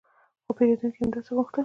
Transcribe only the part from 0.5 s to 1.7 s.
پیرودونکي همداسې غوښتل